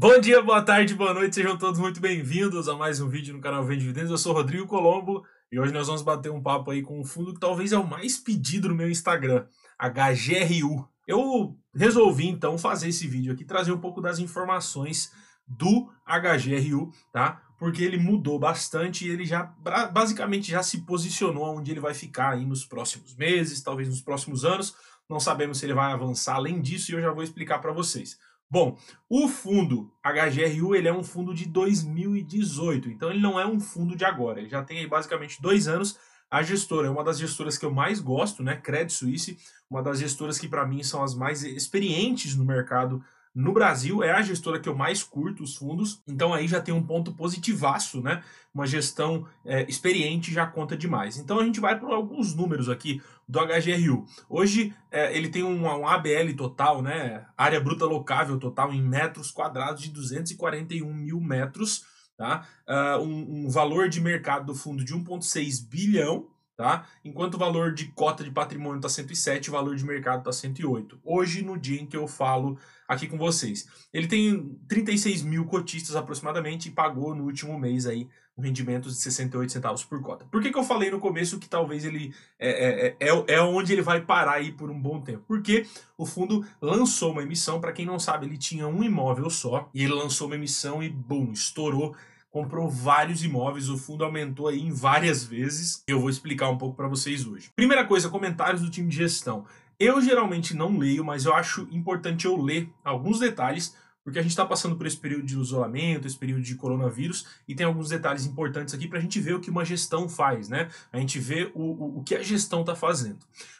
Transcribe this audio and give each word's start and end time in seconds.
Bom 0.00 0.20
dia, 0.20 0.40
boa 0.40 0.62
tarde, 0.62 0.94
boa 0.94 1.12
noite, 1.12 1.34
sejam 1.34 1.58
todos 1.58 1.80
muito 1.80 2.00
bem-vindos 2.00 2.68
a 2.68 2.76
mais 2.76 3.00
um 3.00 3.08
vídeo 3.08 3.34
no 3.34 3.40
canal 3.40 3.64
Vende 3.64 3.80
Dividendos. 3.80 4.12
Eu 4.12 4.16
sou 4.16 4.32
Rodrigo 4.32 4.64
Colombo 4.64 5.24
e 5.50 5.58
hoje 5.58 5.72
nós 5.72 5.88
vamos 5.88 6.02
bater 6.02 6.30
um 6.30 6.40
papo 6.40 6.70
aí 6.70 6.82
com 6.82 7.00
um 7.00 7.04
fundo 7.04 7.34
que 7.34 7.40
talvez 7.40 7.72
é 7.72 7.76
o 7.76 7.84
mais 7.84 8.16
pedido 8.16 8.68
no 8.68 8.76
meu 8.76 8.88
Instagram, 8.88 9.44
HGRU. 9.76 10.88
Eu 11.04 11.58
resolvi 11.74 12.28
então 12.28 12.56
fazer 12.56 12.90
esse 12.90 13.08
vídeo 13.08 13.32
aqui, 13.32 13.44
trazer 13.44 13.72
um 13.72 13.80
pouco 13.80 14.00
das 14.00 14.20
informações 14.20 15.10
do 15.44 15.90
HGRU, 16.06 16.92
tá? 17.12 17.42
Porque 17.58 17.82
ele 17.82 17.98
mudou 17.98 18.38
bastante 18.38 19.04
e 19.04 19.10
ele 19.10 19.24
já 19.24 19.52
basicamente 19.92 20.48
já 20.48 20.62
se 20.62 20.82
posicionou 20.82 21.56
onde 21.58 21.72
ele 21.72 21.80
vai 21.80 21.92
ficar 21.92 22.34
aí 22.34 22.46
nos 22.46 22.64
próximos 22.64 23.16
meses, 23.16 23.64
talvez 23.64 23.88
nos 23.88 24.00
próximos 24.00 24.44
anos. 24.44 24.76
Não 25.10 25.18
sabemos 25.18 25.58
se 25.58 25.66
ele 25.66 25.74
vai 25.74 25.92
avançar 25.92 26.36
além 26.36 26.60
disso 26.60 26.92
e 26.92 26.94
eu 26.94 27.00
já 27.00 27.10
vou 27.10 27.24
explicar 27.24 27.58
para 27.58 27.72
vocês. 27.72 28.16
Bom, 28.50 28.78
o 29.08 29.28
fundo 29.28 29.92
HGRU 30.02 30.74
ele 30.74 30.88
é 30.88 30.92
um 30.92 31.04
fundo 31.04 31.34
de 31.34 31.46
2018, 31.46 32.88
então 32.88 33.10
ele 33.10 33.20
não 33.20 33.38
é 33.38 33.46
um 33.46 33.60
fundo 33.60 33.94
de 33.94 34.04
agora. 34.04 34.40
Ele 34.40 34.48
já 34.48 34.62
tem 34.62 34.78
aí 34.78 34.86
basicamente 34.86 35.40
dois 35.40 35.68
anos. 35.68 35.98
A 36.30 36.42
gestora 36.42 36.86
é 36.86 36.90
uma 36.90 37.04
das 37.04 37.18
gestoras 37.18 37.58
que 37.58 37.64
eu 37.64 37.70
mais 37.70 38.00
gosto, 38.00 38.42
né? 38.42 38.56
Credit 38.56 38.92
Suisse, 38.92 39.38
uma 39.68 39.82
das 39.82 39.98
gestoras 39.98 40.38
que 40.38 40.48
para 40.48 40.66
mim 40.66 40.82
são 40.82 41.02
as 41.02 41.14
mais 41.14 41.42
experientes 41.42 42.34
no 42.34 42.44
mercado 42.44 43.04
no 43.38 43.52
Brasil 43.52 44.02
é 44.02 44.10
a 44.10 44.20
gestora 44.20 44.58
que 44.58 44.68
eu 44.68 44.74
mais 44.74 45.04
curto 45.04 45.44
os 45.44 45.54
fundos, 45.54 46.02
então 46.08 46.34
aí 46.34 46.48
já 46.48 46.60
tem 46.60 46.74
um 46.74 46.82
ponto 46.82 47.12
positivaço, 47.12 48.02
né? 48.02 48.20
Uma 48.52 48.66
gestão 48.66 49.28
é, 49.44 49.64
experiente 49.70 50.32
já 50.32 50.44
conta 50.44 50.76
demais. 50.76 51.16
Então 51.16 51.38
a 51.38 51.44
gente 51.44 51.60
vai 51.60 51.78
para 51.78 51.94
alguns 51.94 52.34
números 52.34 52.68
aqui 52.68 53.00
do 53.28 53.38
HGRU. 53.38 54.04
Hoje 54.28 54.74
é, 54.90 55.16
ele 55.16 55.28
tem 55.28 55.44
um, 55.44 55.66
um, 55.66 55.86
ABL 55.86 56.34
total, 56.36 56.82
né? 56.82 57.26
Área 57.36 57.60
bruta 57.60 57.84
locável 57.84 58.40
total 58.40 58.74
em 58.74 58.82
metros 58.82 59.30
quadrados 59.30 59.84
de 59.84 59.90
241 59.90 60.92
mil 60.92 61.20
metros, 61.20 61.84
tá? 62.16 62.44
Uh, 62.68 63.04
um, 63.04 63.46
um 63.46 63.48
valor 63.48 63.88
de 63.88 64.00
mercado 64.00 64.46
do 64.46 64.54
fundo 64.56 64.84
de 64.84 64.92
1,6 64.92 65.64
bilhão 65.64 66.26
tá? 66.58 66.88
Enquanto 67.04 67.34
o 67.34 67.38
valor 67.38 67.72
de 67.72 67.86
cota 67.92 68.24
de 68.24 68.32
patrimônio 68.32 68.78
está 68.78 68.88
107, 68.88 69.48
o 69.48 69.52
valor 69.52 69.76
de 69.76 69.84
mercado 69.84 70.18
está 70.18 70.32
108. 70.32 71.00
Hoje, 71.04 71.40
no 71.40 71.56
dia 71.56 71.80
em 71.80 71.86
que 71.86 71.96
eu 71.96 72.08
falo 72.08 72.58
aqui 72.88 73.06
com 73.06 73.16
vocês. 73.16 73.68
Ele 73.92 74.08
tem 74.08 74.58
36 74.66 75.22
mil 75.22 75.44
cotistas 75.44 75.94
aproximadamente 75.94 76.68
e 76.68 76.72
pagou 76.72 77.14
no 77.14 77.24
último 77.24 77.56
mês 77.56 77.86
aí 77.86 78.08
um 78.36 78.42
rendimento 78.42 78.88
de 78.88 78.96
68 78.96 79.52
centavos 79.52 79.84
por 79.84 80.02
cota. 80.02 80.24
Por 80.24 80.42
que, 80.42 80.50
que 80.50 80.58
eu 80.58 80.64
falei 80.64 80.90
no 80.90 80.98
começo 80.98 81.38
que 81.38 81.48
talvez 81.48 81.84
ele 81.84 82.12
é, 82.38 82.50
é, 82.88 83.08
é, 83.08 83.24
é 83.34 83.40
onde 83.40 83.72
ele 83.72 83.82
vai 83.82 84.00
parar 84.00 84.34
aí 84.34 84.50
por 84.50 84.68
um 84.68 84.80
bom 84.80 85.00
tempo? 85.00 85.22
Porque 85.28 85.64
o 85.96 86.04
fundo 86.04 86.44
lançou 86.60 87.12
uma 87.12 87.22
emissão, 87.22 87.60
para 87.60 87.72
quem 87.72 87.86
não 87.86 88.00
sabe, 88.00 88.26
ele 88.26 88.38
tinha 88.38 88.66
um 88.66 88.82
imóvel 88.82 89.30
só, 89.30 89.68
e 89.72 89.84
ele 89.84 89.92
lançou 89.92 90.26
uma 90.26 90.36
emissão 90.36 90.82
e, 90.82 90.88
bum, 90.88 91.30
estourou 91.32 91.94
comprou 92.38 92.70
vários 92.70 93.24
imóveis, 93.24 93.68
o 93.68 93.76
fundo 93.76 94.04
aumentou 94.04 94.46
aí 94.46 94.60
em 94.60 94.70
várias 94.70 95.24
vezes. 95.24 95.82
Eu 95.88 96.00
vou 96.00 96.08
explicar 96.08 96.48
um 96.48 96.56
pouco 96.56 96.76
para 96.76 96.86
vocês 96.86 97.26
hoje. 97.26 97.50
Primeira 97.56 97.84
coisa, 97.84 98.08
comentários 98.08 98.62
do 98.62 98.70
time 98.70 98.88
de 98.88 98.96
gestão. 98.96 99.44
Eu 99.78 100.00
geralmente 100.00 100.54
não 100.54 100.78
leio, 100.78 101.04
mas 101.04 101.24
eu 101.24 101.34
acho 101.34 101.66
importante 101.72 102.26
eu 102.26 102.40
ler 102.40 102.68
alguns 102.84 103.18
detalhes, 103.18 103.74
porque 104.08 104.20
a 104.20 104.22
gente 104.22 104.30
está 104.30 104.46
passando 104.46 104.74
por 104.74 104.86
esse 104.86 104.96
período 104.96 105.26
de 105.26 105.38
isolamento, 105.38 106.06
esse 106.06 106.16
período 106.16 106.40
de 106.40 106.54
coronavírus, 106.54 107.26
e 107.46 107.54
tem 107.54 107.66
alguns 107.66 107.90
detalhes 107.90 108.24
importantes 108.24 108.72
aqui 108.72 108.88
para 108.88 108.98
a 108.98 109.02
gente 109.02 109.20
ver 109.20 109.34
o 109.34 109.40
que 109.40 109.50
uma 109.50 109.66
gestão 109.66 110.08
faz, 110.08 110.48
né? 110.48 110.70
A 110.90 110.98
gente 110.98 111.18
vê 111.18 111.52
o, 111.54 111.62
o, 111.62 111.98
o 111.98 112.02
que 112.02 112.14
a 112.14 112.22
gestão 112.22 112.62
está 112.62 112.74
fazendo. 112.74 113.18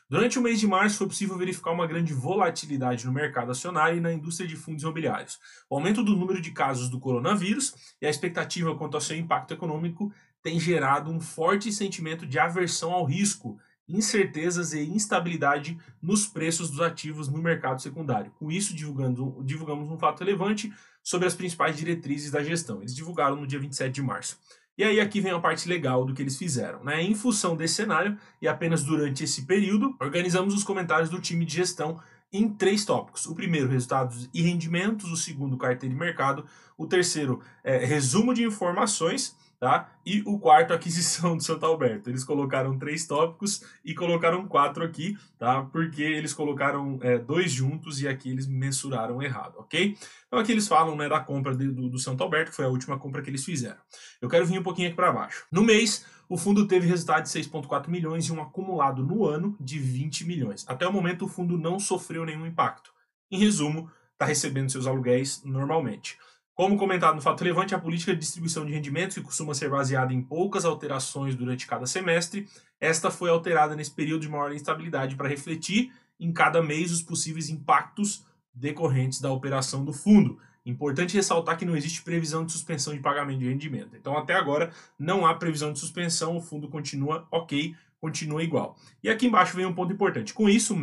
Durante 0.08 0.38
o 0.38 0.42
mês 0.42 0.58
de 0.58 0.66
março 0.66 0.96
foi 0.96 1.06
possível 1.06 1.36
verificar 1.36 1.70
uma 1.70 1.86
grande 1.86 2.14
volatilidade 2.14 3.04
no 3.04 3.12
mercado 3.12 3.50
acionário 3.50 3.98
e 3.98 4.00
na 4.00 4.10
indústria 4.10 4.48
de 4.48 4.56
fundos 4.56 4.82
imobiliários. 4.82 5.38
O 5.68 5.76
aumento 5.76 6.02
do 6.02 6.16
número 6.16 6.40
de 6.40 6.50
casos 6.50 6.88
do 6.88 6.98
coronavírus 6.98 7.74
e 8.00 8.06
a 8.06 8.10
expectativa 8.10 8.74
quanto 8.74 8.94
ao 8.94 9.02
seu 9.02 9.18
impacto 9.18 9.52
econômico 9.52 10.10
tem 10.42 10.58
gerado 10.58 11.10
um 11.10 11.20
forte 11.20 11.70
sentimento 11.70 12.26
de 12.26 12.38
aversão 12.38 12.90
ao 12.92 13.04
risco, 13.04 13.58
incertezas 13.88 14.72
e 14.72 14.80
instabilidade 14.80 15.78
nos 16.02 16.26
preços 16.26 16.70
dos 16.70 16.80
ativos 16.80 17.28
no 17.28 17.38
mercado 17.38 17.80
secundário. 17.80 18.30
Com 18.38 18.52
isso, 18.52 18.74
divulgamos 18.74 19.90
um 19.90 19.98
fato 19.98 20.20
relevante 20.20 20.72
sobre 21.02 21.26
as 21.26 21.34
principais 21.34 21.76
diretrizes 21.76 22.30
da 22.30 22.42
gestão. 22.42 22.80
Eles 22.80 22.94
divulgaram 22.94 23.36
no 23.36 23.46
dia 23.46 23.58
27 23.58 23.94
de 23.94 24.02
março. 24.02 24.38
E 24.76 24.84
aí 24.84 25.00
aqui 25.00 25.20
vem 25.20 25.32
a 25.32 25.40
parte 25.40 25.68
legal 25.68 26.04
do 26.04 26.14
que 26.14 26.22
eles 26.22 26.36
fizeram. 26.36 26.84
Né? 26.84 27.02
Em 27.02 27.14
função 27.14 27.56
desse 27.56 27.74
cenário, 27.74 28.16
e 28.40 28.46
apenas 28.46 28.84
durante 28.84 29.24
esse 29.24 29.44
período, 29.44 29.96
organizamos 30.00 30.54
os 30.54 30.62
comentários 30.62 31.10
do 31.10 31.20
time 31.20 31.44
de 31.44 31.56
gestão 31.56 31.98
em 32.32 32.48
três 32.48 32.84
tópicos. 32.84 33.26
O 33.26 33.34
primeiro, 33.34 33.68
resultados 33.68 34.28
e 34.32 34.42
rendimentos. 34.42 35.10
O 35.10 35.16
segundo, 35.16 35.56
carteira 35.56 35.92
de 35.92 35.98
mercado. 35.98 36.44
O 36.76 36.86
terceiro, 36.86 37.40
é, 37.64 37.84
resumo 37.84 38.32
de 38.32 38.44
informações 38.44 39.34
tá? 39.58 39.92
E 40.06 40.22
o 40.24 40.38
quarto, 40.38 40.72
aquisição 40.72 41.36
do 41.36 41.42
Santo 41.42 41.66
Alberto. 41.66 42.08
Eles 42.08 42.24
colocaram 42.24 42.78
três 42.78 43.06
tópicos 43.06 43.62
e 43.84 43.94
colocaram 43.94 44.46
quatro 44.46 44.84
aqui, 44.84 45.16
tá? 45.38 45.62
Porque 45.62 46.02
eles 46.02 46.32
colocaram 46.32 46.98
é, 47.02 47.18
dois 47.18 47.50
juntos 47.50 48.00
e 48.00 48.08
aqui 48.08 48.30
eles 48.30 48.46
mensuraram 48.46 49.22
errado, 49.22 49.56
ok? 49.58 49.96
Então 50.26 50.38
aqui 50.38 50.52
eles 50.52 50.68
falam 50.68 50.96
né, 50.96 51.08
da 51.08 51.20
compra 51.20 51.54
de, 51.56 51.68
do, 51.68 51.88
do 51.88 51.98
Santo 51.98 52.22
Alberto, 52.22 52.50
que 52.50 52.56
foi 52.56 52.64
a 52.64 52.68
última 52.68 52.98
compra 52.98 53.20
que 53.22 53.30
eles 53.30 53.44
fizeram. 53.44 53.78
Eu 54.20 54.28
quero 54.28 54.46
vir 54.46 54.58
um 54.58 54.62
pouquinho 54.62 54.88
aqui 54.88 54.96
para 54.96 55.12
baixo. 55.12 55.44
No 55.50 55.62
mês, 55.62 56.06
o 56.28 56.36
fundo 56.36 56.66
teve 56.66 56.86
resultado 56.86 57.24
de 57.24 57.30
6,4 57.30 57.88
milhões 57.88 58.26
e 58.26 58.32
um 58.32 58.40
acumulado 58.40 59.02
no 59.02 59.24
ano 59.26 59.56
de 59.58 59.78
20 59.78 60.26
milhões. 60.26 60.64
Até 60.68 60.86
o 60.86 60.92
momento, 60.92 61.24
o 61.24 61.28
fundo 61.28 61.56
não 61.56 61.78
sofreu 61.78 62.24
nenhum 62.24 62.46
impacto. 62.46 62.92
Em 63.30 63.38
resumo, 63.38 63.90
está 64.12 64.26
recebendo 64.26 64.70
seus 64.70 64.86
aluguéis 64.86 65.42
normalmente. 65.44 66.18
Como 66.58 66.76
comentado 66.76 67.14
no 67.14 67.22
fato 67.22 67.44
relevante, 67.44 67.72
a 67.72 67.78
política 67.78 68.12
de 68.12 68.18
distribuição 68.18 68.66
de 68.66 68.72
rendimentos, 68.72 69.16
que 69.16 69.22
costuma 69.22 69.54
ser 69.54 69.70
baseada 69.70 70.12
em 70.12 70.20
poucas 70.20 70.64
alterações 70.64 71.36
durante 71.36 71.68
cada 71.68 71.86
semestre, 71.86 72.48
esta 72.80 73.12
foi 73.12 73.30
alterada 73.30 73.76
nesse 73.76 73.92
período 73.92 74.22
de 74.22 74.28
maior 74.28 74.52
instabilidade 74.52 75.14
para 75.14 75.28
refletir 75.28 75.92
em 76.18 76.32
cada 76.32 76.60
mês 76.60 76.90
os 76.90 77.00
possíveis 77.00 77.48
impactos 77.48 78.24
decorrentes 78.52 79.20
da 79.20 79.30
operação 79.30 79.84
do 79.84 79.92
fundo. 79.92 80.40
Importante 80.66 81.14
ressaltar 81.14 81.56
que 81.56 81.64
não 81.64 81.76
existe 81.76 82.02
previsão 82.02 82.44
de 82.44 82.50
suspensão 82.50 82.92
de 82.92 82.98
pagamento 82.98 83.38
de 83.38 83.48
rendimento. 83.48 83.94
Então, 83.94 84.18
até 84.18 84.34
agora, 84.34 84.72
não 84.98 85.24
há 85.24 85.34
previsão 85.34 85.72
de 85.72 85.78
suspensão, 85.78 86.36
o 86.36 86.40
fundo 86.40 86.66
continua 86.66 87.24
ok, 87.30 87.76
continua 88.00 88.42
igual. 88.42 88.76
E 89.00 89.08
aqui 89.08 89.28
embaixo 89.28 89.54
vem 89.54 89.64
um 89.64 89.72
ponto 89.72 89.92
importante. 89.92 90.34
Com 90.34 90.48
isso, 90.48 90.76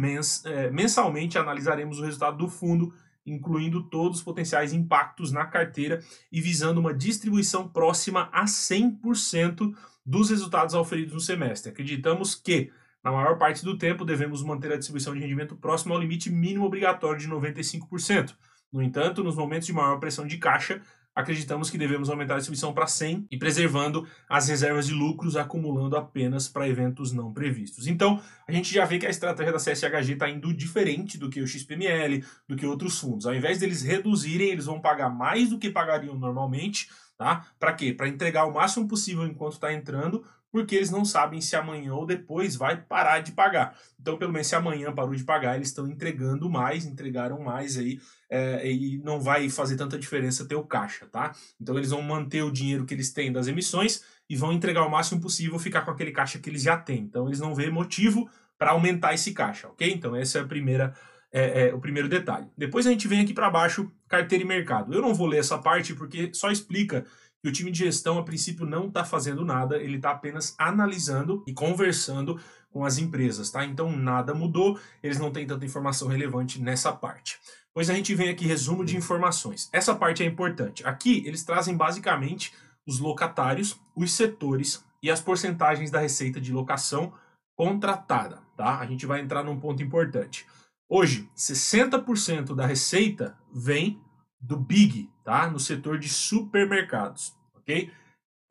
é, 0.46 0.72
mensalmente 0.72 1.38
analisaremos 1.38 2.00
o 2.00 2.04
resultado 2.06 2.38
do 2.38 2.48
fundo 2.48 2.94
incluindo 3.26 3.84
todos 3.84 4.20
os 4.20 4.24
potenciais 4.24 4.74
impactos 4.74 5.32
na 5.32 5.46
carteira 5.46 6.02
e 6.32 6.40
visando 6.40 6.80
uma 6.80 6.94
distribuição 6.94 7.68
próxima 7.68 8.30
a 8.32 8.46
100% 8.46 9.74
dos 10.06 10.30
resultados 10.30 10.76
auferidos 10.76 11.14
no 11.14 11.20
semestre. 11.20 11.72
Acreditamos 11.72 12.36
que, 12.36 12.72
na 13.04 13.12
maior 13.12 13.38
parte 13.38 13.66
do 13.66 13.78
tempo, 13.78 14.06
devemos 14.06 14.44
manter 14.44 14.72
a 14.72 14.78
distribuição 14.78 15.14
de 15.14 15.20
rendimento 15.20 15.56
próximo 15.56 15.94
ao 15.94 16.00
limite 16.00 16.30
mínimo 16.30 16.66
obrigatório 16.66 17.20
de 17.20 17.28
95%. 17.28 18.36
No 18.72 18.82
entanto, 18.82 19.24
nos 19.24 19.36
momentos 19.36 19.68
de 19.68 19.74
maior 19.74 20.00
pressão 20.00 20.28
de 20.28 20.38
caixa, 20.38 20.82
acreditamos 21.16 21.70
que 21.70 21.78
devemos 21.78 22.10
aumentar 22.10 22.34
a 22.34 22.38
distribuição 22.38 22.74
para 22.74 22.86
100 22.86 23.28
e 23.32 23.38
preservando 23.38 24.06
as 24.28 24.50
reservas 24.50 24.88
de 24.88 24.94
lucros, 24.94 25.38
acumulando 25.38 25.96
apenas 25.96 26.50
para 26.50 26.68
eventos 26.68 27.14
não 27.14 27.32
previstos. 27.32 27.88
Então, 27.88 28.22
a 28.46 28.52
gente 28.52 28.74
já 28.74 28.84
vê 28.84 29.00
que 29.00 29.06
a 29.06 29.10
estratégia 29.10 29.54
da 29.54 29.60
CSHG 29.60 30.14
está 30.14 30.30
indo 30.30 30.54
diferente 30.54 31.18
do 31.18 31.30
que 31.30 31.42
o 31.42 31.48
XPML, 31.48 32.24
do 32.48 32.56
que 32.56 32.66
outros 32.66 33.00
fundos. 33.00 33.26
Ao 33.26 33.34
invés 33.34 33.60
deles 33.60 33.82
reduzirem, 33.82 34.50
eles 34.50 34.66
vão 34.66 34.82
pagar 34.82 35.10
mais 35.10 35.50
do 35.50 35.58
que 35.58 35.70
pagariam 35.70 36.16
normalmente, 36.16 36.90
tá? 37.18 37.48
Para 37.60 37.74
quê? 37.74 37.94
Para 37.94 38.08
entregar 38.08 38.46
o 38.46 38.54
máximo 38.54 38.88
possível 38.88 39.26
enquanto 39.26 39.54
está 39.54 39.74
entrando, 39.74 40.24
porque 40.56 40.76
eles 40.76 40.90
não 40.90 41.04
sabem 41.04 41.42
se 41.42 41.54
amanhã 41.54 41.94
ou 41.94 42.06
depois 42.06 42.56
vai 42.56 42.78
parar 42.78 43.20
de 43.20 43.34
pagar. 43.34 43.78
Então, 44.00 44.18
pelo 44.18 44.32
menos 44.32 44.48
se 44.48 44.56
amanhã 44.56 44.90
parou 44.94 45.14
de 45.14 45.24
pagar, 45.26 45.56
eles 45.56 45.68
estão 45.68 45.86
entregando 45.86 46.50
mais, 46.50 46.86
entregaram 46.86 47.42
mais 47.42 47.78
aí, 47.78 48.00
é, 48.30 48.72
e 48.72 48.98
não 49.00 49.20
vai 49.20 49.50
fazer 49.50 49.76
tanta 49.76 50.00
diferença 50.00 50.46
ter 50.46 50.56
o 50.56 50.64
caixa, 50.64 51.08
tá? 51.08 51.36
Então, 51.60 51.78
eles 51.78 51.90
vão 51.90 52.02
manter 52.02 52.42
o 52.42 52.52
dinheiro 52.52 52.86
que 52.86 52.94
eles 52.94 53.12
têm 53.12 53.34
das 53.34 53.48
emissões 53.48 54.02
e 54.30 54.36
vão 54.38 54.54
entregar 54.54 54.86
o 54.86 54.90
máximo 54.90 55.20
possível, 55.20 55.60
ficar 55.60 55.82
com 55.82 55.92
aquele 55.92 56.12
caixa 56.12 56.40
que 56.40 56.50
eles 56.50 56.62
já 56.62 56.78
têm. 56.78 57.02
Então, 57.02 57.28
eles 57.28 57.42
não 57.42 57.54
vê 57.54 57.70
motivo 57.70 58.30
para 58.58 58.72
aumentar 58.72 59.14
esse 59.14 59.34
caixa, 59.34 59.68
ok? 59.68 59.92
Então, 59.92 60.16
essa 60.16 60.38
é 60.38 60.42
a 60.42 60.48
primeira. 60.48 60.96
É, 61.38 61.68
é, 61.68 61.74
o 61.74 61.80
primeiro 61.82 62.08
detalhe. 62.08 62.48
Depois 62.58 62.88
a 62.88 62.92
gente 62.92 63.10
vem 63.10 63.20
aqui 63.20 63.34
para 63.34 63.50
baixo, 63.50 63.92
carteira 64.08 64.42
e 64.42 64.48
mercado. 64.48 64.94
Eu 64.94 65.02
não 65.02 65.14
vou 65.14 65.28
ler 65.28 65.40
essa 65.40 65.58
parte 65.58 65.94
porque 65.94 66.32
só 66.34 66.50
explica 66.50 67.06
que 67.44 67.50
o 67.50 67.52
time 67.52 67.72
de 67.72 67.80
gestão, 67.80 68.18
a 68.18 68.24
princípio, 68.24 68.66
não 68.66 68.88
está 68.88 69.04
fazendo 69.04 69.44
nada, 69.44 69.76
ele 69.76 69.98
está 69.98 70.12
apenas 70.12 70.56
analisando 70.58 71.44
e 71.46 71.54
conversando 71.54 72.40
com 72.72 72.86
as 72.86 72.98
empresas, 72.98 73.52
tá? 73.52 73.66
Então 73.66 73.92
nada 73.92 74.34
mudou, 74.34 74.80
eles 75.04 75.20
não 75.20 75.30
têm 75.30 75.46
tanta 75.46 75.66
informação 75.66 76.08
relevante 76.08 76.62
nessa 76.62 76.94
parte. 76.94 77.38
Pois 77.74 77.90
a 77.90 77.94
gente 77.94 78.16
vem 78.16 78.30
aqui 78.30 78.48
resumo 78.48 78.86
de 78.86 78.96
informações. 78.96 79.70
Essa 79.74 79.94
parte 79.94 80.24
é 80.24 80.26
importante. 80.26 80.88
Aqui 80.88 81.22
eles 81.28 81.44
trazem 81.44 81.76
basicamente 81.76 82.54
os 82.88 83.00
locatários, 83.00 83.78
os 83.94 84.14
setores 84.14 84.84
e 85.04 85.12
as 85.12 85.20
porcentagens 85.20 85.92
da 85.92 86.00
receita 86.00 86.40
de 86.40 86.54
locação 86.54 87.14
contratada, 87.56 88.42
tá? 88.56 88.80
A 88.80 88.86
gente 88.86 89.06
vai 89.06 89.20
entrar 89.20 89.44
num 89.44 89.60
ponto 89.60 89.84
importante. 89.84 90.46
Hoje, 90.88 91.30
60% 91.36 92.56
da 92.56 92.66
receita 92.66 93.38
vem 93.54 94.00
do 94.40 94.58
Big, 94.58 95.10
tá? 95.24 95.50
No 95.50 95.60
setor 95.60 95.98
de 95.98 96.08
supermercados, 96.08 97.36
ok? 97.56 97.92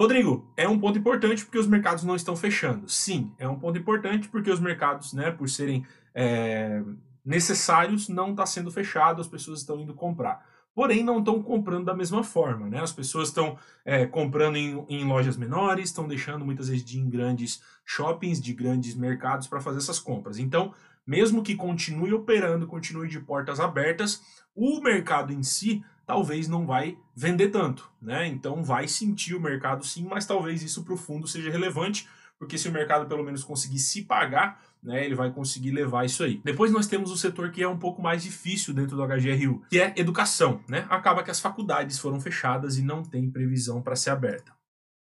Rodrigo, 0.01 0.53
é 0.57 0.69
um 0.69 0.79
ponto 0.79 0.99
importante 0.99 1.45
porque 1.45 1.59
os 1.59 1.69
mercados 1.69 2.03
não 2.03 2.17
estão 2.17 2.35
fechando. 2.35 2.89
Sim, 2.89 3.33
é 3.39 3.49
um 3.49 3.59
ponto 3.59 3.79
importante 3.79 4.29
porque 4.29 4.51
os 4.51 4.59
mercados, 4.59 5.13
né, 5.13 5.31
por 5.31 5.49
serem 5.49 5.87
é, 6.13 6.83
necessários, 7.25 8.09
não 8.09 8.33
está 8.33 8.45
sendo 8.45 8.73
fechado, 8.73 9.21
as 9.21 9.29
pessoas 9.29 9.61
estão 9.61 9.81
indo 9.81 9.95
comprar. 9.95 10.45
Porém, 10.75 11.05
não 11.05 11.21
estão 11.21 11.41
comprando 11.41 11.85
da 11.85 11.95
mesma 11.95 12.25
forma, 12.25 12.69
né? 12.69 12.81
As 12.81 12.91
pessoas 12.91 13.29
estão 13.29 13.57
é, 13.85 14.07
comprando 14.07 14.57
em, 14.57 14.85
em, 14.89 15.05
lojas 15.05 15.37
menores, 15.37 15.85
estão 15.85 16.09
deixando 16.09 16.45
muitas 16.45 16.69
vezes 16.69 16.85
de 16.85 16.99
ir 16.99 17.03
em 17.03 17.09
grandes 17.09 17.63
shoppings, 17.85 18.43
de 18.43 18.53
grandes 18.53 18.97
mercados 18.97 19.47
para 19.47 19.61
fazer 19.61 19.79
essas 19.79 20.01
compras. 20.01 20.37
Então, 20.37 20.75
mesmo 21.07 21.43
que 21.43 21.55
continue 21.55 22.13
operando, 22.13 22.67
continue 22.67 23.09
de 23.09 23.21
portas 23.21 23.61
abertas, 23.61 24.23
o 24.55 24.81
mercado 24.81 25.33
em 25.33 25.43
si 25.43 25.85
talvez 26.07 26.49
não 26.49 26.67
vai 26.67 26.99
vender 27.17 27.49
tanto, 27.49 27.91
né? 28.01 28.27
Então 28.27 28.63
vai 28.63 28.87
sentir 28.87 29.35
o 29.35 29.41
mercado 29.41 29.85
sim, 29.85 30.07
mas 30.09 30.27
talvez 30.27 30.63
isso 30.63 30.85
para 30.85 30.95
o 30.95 30.99
fundo 30.99 31.27
seja 31.27 31.51
relevante, 31.51 32.09
porque 32.39 32.59
se 32.59 32.69
o 32.69 32.73
mercado 32.73 33.07
pelo 33.07 33.25
menos 33.25 33.43
conseguir 33.43 33.79
se 33.79 34.03
pagar, 34.03 34.61
né, 34.83 35.05
ele 35.05 35.15
vai 35.15 35.31
conseguir 35.31 35.71
levar 35.71 36.05
isso 36.05 36.23
aí. 36.23 36.41
Depois 36.45 36.71
nós 36.71 36.87
temos 36.87 37.11
o 37.11 37.17
setor 37.17 37.51
que 37.51 37.63
é 37.63 37.69
um 37.69 37.79
pouco 37.79 38.03
mais 38.03 38.23
difícil 38.23 38.75
dentro 38.75 38.97
do 38.97 39.07
HGRU, 39.07 39.63
que 39.71 39.81
é 39.81 39.95
educação, 39.97 40.61
né? 40.69 40.87
Acaba 40.91 41.23
que 41.23 41.31
as 41.31 41.41
faculdades 41.41 41.99
foram 41.99 42.21
fechadas 42.21 42.77
e 42.77 42.83
não 42.83 43.03
tem 43.03 43.31
previsão 43.31 43.81
para 43.81 43.97
ser 43.97 44.11
aberta. 44.11 44.53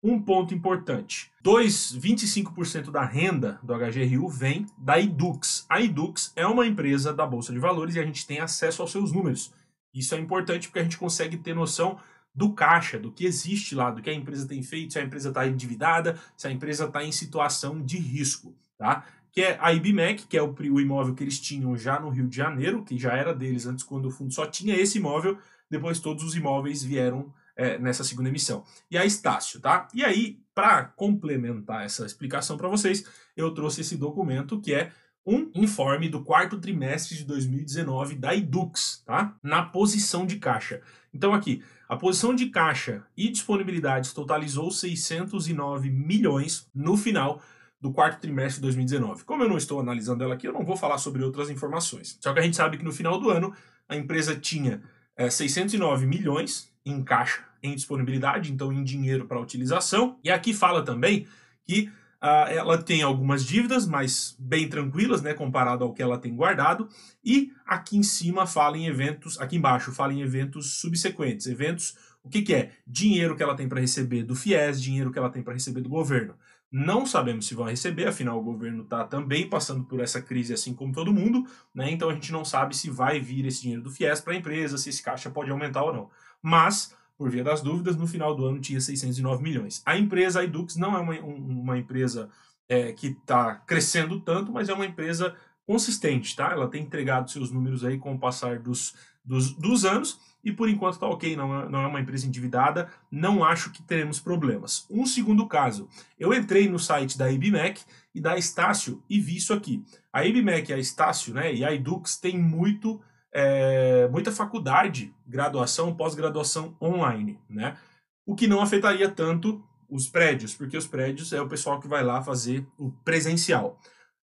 Um 0.08 0.22
ponto 0.22 0.54
importante: 0.54 1.32
2, 1.42 1.98
25% 1.98 2.92
da 2.92 3.04
renda 3.04 3.60
do 3.64 3.74
HGRU 3.74 4.30
vem 4.30 4.68
da 4.78 5.00
Edux. 5.00 5.66
A 5.68 5.82
Edux 5.82 6.32
é 6.36 6.46
uma 6.46 6.68
empresa 6.68 7.12
da 7.12 7.26
Bolsa 7.26 7.52
de 7.52 7.58
Valores 7.58 7.96
e 7.96 8.00
a 8.00 8.06
gente 8.06 8.28
tem 8.28 8.40
acesso 8.40 8.84
aos 8.84 8.92
seus 8.92 9.12
números. 9.12 9.52
Isso 9.92 10.14
é 10.14 10.20
importante 10.20 10.68
porque 10.68 10.78
a 10.78 10.84
gente 10.84 11.00
consegue 11.00 11.38
ter 11.38 11.56
noção 11.56 11.98
do 12.36 12.54
caixa, 12.54 13.00
do 13.00 13.12
que 13.12 13.26
existe 13.26 13.74
lá, 13.74 13.90
do 13.90 14.00
que 14.00 14.12
a 14.12 14.14
empresa 14.14 14.48
tem 14.48 14.62
feito, 14.62 14.94
se 14.94 15.00
a 15.00 15.04
empresa 15.04 15.30
está 15.30 15.48
endividada, 15.48 16.20
se 16.38 16.48
a 16.48 16.52
empresa 16.52 16.86
está 16.86 17.04
em 17.04 17.12
situação 17.12 17.82
de 17.82 17.98
risco, 17.98 18.54
tá? 18.78 19.08
Que 19.32 19.42
é 19.42 19.58
a 19.60 19.74
IBMEC, 19.74 20.28
que 20.28 20.38
é 20.38 20.44
o, 20.44 20.54
o, 20.54 20.80
imóvel 20.80 21.16
que 21.16 21.24
eles 21.24 21.40
tinham 21.40 21.76
já 21.76 22.00
no 22.00 22.10
Rio 22.10 22.28
de 22.28 22.38
Janeiro, 22.38 22.84
que 22.84 22.96
já 22.96 23.14
era 23.14 23.34
deles 23.34 23.66
antes 23.66 23.84
quando 23.84 24.06
o 24.06 24.12
fundo 24.12 24.32
só 24.32 24.46
tinha 24.46 24.76
esse 24.76 25.00
imóvel, 25.00 25.40
depois 25.68 26.00
todos 26.00 26.24
os 26.24 26.36
imóveis 26.36 26.84
vieram 26.84 27.34
é, 27.56 27.78
nessa 27.78 28.04
segunda 28.04 28.30
emissão. 28.30 28.64
E 28.90 28.98
a 28.98 29.06
Estácio, 29.06 29.60
tá? 29.60 29.88
E 29.94 30.04
aí, 30.04 30.40
para 30.54 30.86
complementar 30.86 31.86
essa 31.86 32.06
explicação 32.06 32.58
para 32.58 32.68
vocês, 32.68 33.06
eu 33.36 33.54
trouxe 33.54 33.82
esse 33.82 33.98
documento 33.98 34.60
que 34.60 34.74
é 34.74 34.92
um 35.26 35.50
informe 35.56 36.08
do 36.08 36.24
quarto 36.24 36.60
trimestre 36.60 37.18
de 37.18 37.26
2019 37.26 38.16
da 38.16 38.36
Edux, 38.36 39.02
tá? 39.06 39.36
Na 39.42 39.64
posição 39.64 40.26
de 40.26 40.38
caixa. 40.38 40.82
Então 41.14 41.34
aqui, 41.34 41.64
a 41.90 41.96
posição 41.96 42.36
de 42.36 42.48
caixa 42.48 43.04
e 43.18 43.30
disponibilidades 43.30 44.14
totalizou 44.14 44.70
609 44.70 45.90
milhões 45.90 46.70
no 46.76 46.96
final 46.96 47.42
do 47.82 47.92
quarto 47.92 48.20
trimestre 48.22 48.56
de 48.56 48.62
2019. 48.62 49.24
Como 49.24 49.44
eu 49.44 49.50
não 49.50 49.58
estou 49.58 49.80
analisando 49.80 50.24
ela 50.24 50.36
aqui, 50.36 50.48
eu 50.48 50.54
não 50.54 50.64
vou 50.64 50.78
falar 50.78 50.98
sobre 50.98 51.24
outras 51.24 51.50
informações. 51.50 52.18
Só 52.22 52.32
que 52.34 52.40
a 52.40 52.44
gente 52.44 52.56
sabe 52.56 52.78
que 52.78 52.84
no 52.84 52.92
final 52.92 53.20
do 53.20 53.30
ano 53.30 53.54
a 53.90 53.96
empresa 53.96 54.36
tinha 54.36 54.82
é, 55.16 55.30
609 55.30 56.06
milhões 56.06 56.72
em 56.86 57.04
caixa, 57.04 57.44
em 57.64 57.76
disponibilidade, 57.76 58.52
então 58.52 58.72
em 58.72 58.84
dinheiro 58.84 59.26
para 59.26 59.40
utilização. 59.40 60.20
E 60.24 60.30
aqui 60.30 60.54
fala 60.54 60.84
também 60.84 61.28
que 61.66 61.92
Uh, 62.26 62.50
ela 62.50 62.82
tem 62.82 63.04
algumas 63.04 63.46
dívidas, 63.46 63.86
mas 63.86 64.36
bem 64.40 64.68
tranquilas, 64.68 65.22
né, 65.22 65.36
comparado 65.36 65.84
ao 65.84 65.94
que 65.94 66.02
ela 66.02 66.18
tem 66.18 66.36
guardado. 66.36 66.90
E 67.24 67.52
aqui 67.68 67.98
em 67.98 68.02
cima 68.02 68.48
fala 68.48 68.76
em 68.78 68.88
eventos, 68.88 69.40
aqui 69.40 69.58
embaixo 69.58 69.92
fala 69.92 70.12
em 70.12 70.22
eventos 70.22 70.78
subsequentes. 70.80 71.46
Eventos, 71.46 71.96
o 72.24 72.30
que, 72.30 72.42
que 72.42 72.56
é? 72.56 72.72
Dinheiro 72.88 73.36
que 73.36 73.44
ela 73.44 73.56
tem 73.56 73.70
para 73.70 73.80
receber 73.80 74.24
do 74.24 74.34
FIES, 74.34 74.82
dinheiro 74.82 75.12
que 75.12 75.20
ela 75.20 75.30
tem 75.30 75.44
para 75.44 75.54
receber 75.54 75.82
do 75.82 75.90
governo. 75.90 76.34
Não 76.72 77.06
sabemos 77.06 77.46
se 77.46 77.54
vão 77.54 77.68
receber, 77.68 78.08
afinal 78.08 78.40
o 78.40 78.44
governo 78.44 78.82
está 78.82 79.04
também 79.04 79.48
passando 79.48 79.84
por 79.84 80.00
essa 80.00 80.20
crise 80.20 80.52
assim 80.52 80.74
como 80.74 80.92
todo 80.92 81.14
mundo, 81.14 81.46
né? 81.76 81.92
Então 81.92 82.10
a 82.10 82.14
gente 82.14 82.32
não 82.32 82.44
sabe 82.44 82.76
se 82.76 82.90
vai 82.90 83.20
vir 83.20 83.46
esse 83.46 83.62
dinheiro 83.62 83.84
do 83.84 83.92
FIES 83.92 84.20
para 84.20 84.34
a 84.34 84.36
empresa, 84.36 84.80
se 84.80 84.90
esse 84.90 85.04
caixa 85.04 85.30
pode 85.30 85.52
aumentar 85.52 85.84
ou 85.84 85.94
não. 85.94 86.10
Mas 86.46 86.96
por 87.18 87.30
via 87.30 87.44
das 87.44 87.62
dúvidas, 87.62 87.96
no 87.96 88.06
final 88.06 88.36
do 88.36 88.46
ano 88.46 88.60
tinha 88.60 88.80
609 88.80 89.42
milhões. 89.42 89.82
A 89.86 89.98
empresa, 89.98 90.44
Edux, 90.44 90.76
não 90.76 90.96
é 90.96 91.00
uma, 91.00 91.20
uma 91.22 91.78
empresa 91.78 92.30
é, 92.68 92.92
que 92.92 93.08
está 93.08 93.56
crescendo 93.56 94.20
tanto, 94.20 94.52
mas 94.52 94.70
é 94.70 94.74
uma 94.74 94.86
empresa 94.86 95.36
consistente, 95.66 96.36
tá? 96.36 96.52
Ela 96.52 96.68
tem 96.68 96.84
entregado 96.84 97.32
seus 97.32 97.52
números 97.52 97.84
aí 97.84 97.98
com 97.98 98.14
o 98.14 98.20
passar 98.20 98.60
dos, 98.60 98.94
dos, 99.24 99.54
dos 99.54 99.86
anos 99.86 100.20
e 100.44 100.52
por 100.52 100.70
enquanto 100.70 100.96
está 100.96 101.08
ok, 101.08 101.36
não 101.36 101.62
é, 101.62 101.70
não 101.70 101.82
é 101.82 101.88
uma 101.88 102.00
empresa 102.00 102.28
endividada, 102.28 102.92
não 103.10 103.44
acho 103.44 103.72
que 103.72 103.82
teremos 103.82 104.20
problemas. 104.20 104.86
Um 104.92 105.06
segundo 105.06 105.48
caso, 105.48 105.90
eu 106.20 106.34
entrei 106.34 106.70
no 106.70 106.78
site 106.78 107.18
da 107.18 107.32
IBMEC 107.32 107.82
e 108.14 108.22
da 108.22 108.38
Estácio 108.38 109.02
e 109.10 109.20
vi 109.20 109.38
isso 109.38 109.54
aqui. 109.54 109.84
A 110.14 110.24
IBMEC, 110.24 110.72
a 110.72 110.78
Estácio 110.78 111.34
né, 111.34 111.52
e 111.52 111.64
a 111.64 111.74
Edux 111.74 112.18
têm 112.18 112.38
muito 112.38 113.02
é, 113.38 114.08
muita 114.08 114.32
faculdade, 114.32 115.14
graduação, 115.28 115.94
pós-graduação 115.94 116.74
online, 116.82 117.38
né? 117.50 117.78
O 118.26 118.34
que 118.34 118.48
não 118.48 118.62
afetaria 118.62 119.10
tanto 119.10 119.62
os 119.90 120.08
prédios, 120.08 120.56
porque 120.56 120.78
os 120.78 120.88
prédios 120.88 121.34
é 121.34 121.42
o 121.42 121.48
pessoal 121.48 121.82
que 121.82 121.88
vai 121.88 122.02
lá 122.02 122.24
fazer 122.24 122.66
o 122.78 122.92
presencial. 123.04 123.78